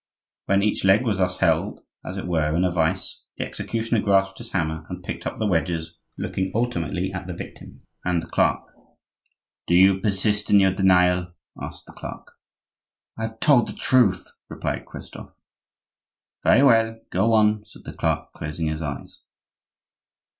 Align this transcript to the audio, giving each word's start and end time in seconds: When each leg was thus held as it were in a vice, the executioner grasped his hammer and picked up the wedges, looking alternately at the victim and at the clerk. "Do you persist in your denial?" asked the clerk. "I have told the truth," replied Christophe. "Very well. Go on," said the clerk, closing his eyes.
When 0.47 0.63
each 0.63 0.83
leg 0.83 1.03
was 1.05 1.19
thus 1.19 1.37
held 1.37 1.81
as 2.03 2.17
it 2.17 2.25
were 2.25 2.55
in 2.55 2.63
a 2.63 2.71
vice, 2.71 3.23
the 3.37 3.45
executioner 3.45 4.01
grasped 4.01 4.39
his 4.39 4.49
hammer 4.51 4.83
and 4.89 5.03
picked 5.03 5.27
up 5.27 5.37
the 5.37 5.45
wedges, 5.45 5.99
looking 6.17 6.51
alternately 6.55 7.13
at 7.13 7.27
the 7.27 7.35
victim 7.35 7.83
and 8.03 8.17
at 8.17 8.25
the 8.25 8.31
clerk. 8.31 8.61
"Do 9.67 9.75
you 9.75 9.99
persist 9.99 10.49
in 10.49 10.59
your 10.59 10.71
denial?" 10.73 11.33
asked 11.61 11.85
the 11.85 11.93
clerk. 11.93 12.33
"I 13.15 13.27
have 13.27 13.39
told 13.41 13.67
the 13.67 13.73
truth," 13.73 14.25
replied 14.49 14.87
Christophe. 14.87 15.35
"Very 16.43 16.63
well. 16.63 16.99
Go 17.11 17.33
on," 17.33 17.63
said 17.65 17.83
the 17.85 17.93
clerk, 17.93 18.33
closing 18.33 18.69
his 18.69 18.81
eyes. 18.81 19.21